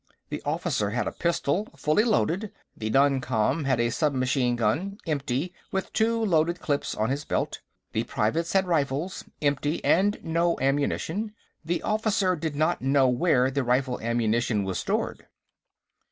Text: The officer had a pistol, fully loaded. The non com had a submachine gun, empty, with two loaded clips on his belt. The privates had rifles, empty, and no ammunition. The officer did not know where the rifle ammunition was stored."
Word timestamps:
The 0.29 0.41
officer 0.45 0.89
had 0.89 1.05
a 1.05 1.11
pistol, 1.11 1.67
fully 1.77 2.03
loaded. 2.03 2.51
The 2.75 2.89
non 2.89 3.21
com 3.21 3.65
had 3.65 3.79
a 3.79 3.91
submachine 3.91 4.55
gun, 4.55 4.97
empty, 5.05 5.53
with 5.71 5.93
two 5.93 6.25
loaded 6.25 6.59
clips 6.59 6.95
on 6.95 7.11
his 7.11 7.23
belt. 7.23 7.61
The 7.91 8.03
privates 8.03 8.53
had 8.53 8.65
rifles, 8.65 9.25
empty, 9.43 9.79
and 9.85 10.17
no 10.23 10.59
ammunition. 10.59 11.35
The 11.63 11.83
officer 11.83 12.35
did 12.35 12.55
not 12.55 12.81
know 12.81 13.07
where 13.09 13.51
the 13.51 13.63
rifle 13.63 14.01
ammunition 14.01 14.63
was 14.63 14.79
stored." 14.79 15.27